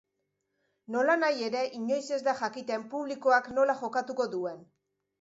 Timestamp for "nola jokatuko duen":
3.59-4.69